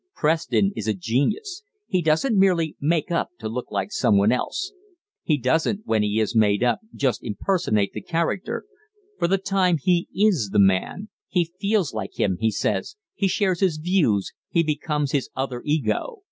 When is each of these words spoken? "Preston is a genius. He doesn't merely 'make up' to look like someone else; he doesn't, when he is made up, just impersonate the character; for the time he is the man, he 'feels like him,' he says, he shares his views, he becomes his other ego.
"Preston 0.15 0.71
is 0.75 0.87
a 0.87 0.95
genius. 0.95 1.61
He 1.85 2.01
doesn't 2.01 2.35
merely 2.35 2.75
'make 2.81 3.11
up' 3.11 3.29
to 3.37 3.47
look 3.47 3.69
like 3.69 3.91
someone 3.91 4.31
else; 4.31 4.73
he 5.21 5.37
doesn't, 5.37 5.81
when 5.85 6.01
he 6.01 6.19
is 6.19 6.33
made 6.35 6.63
up, 6.63 6.79
just 6.95 7.23
impersonate 7.23 7.93
the 7.93 8.01
character; 8.01 8.65
for 9.19 9.27
the 9.27 9.37
time 9.37 9.77
he 9.79 10.07
is 10.15 10.49
the 10.51 10.57
man, 10.57 11.09
he 11.27 11.45
'feels 11.59 11.93
like 11.93 12.19
him,' 12.19 12.37
he 12.39 12.49
says, 12.49 12.95
he 13.13 13.27
shares 13.27 13.59
his 13.59 13.77
views, 13.77 14.33
he 14.49 14.63
becomes 14.63 15.11
his 15.11 15.29
other 15.35 15.61
ego. 15.65 16.17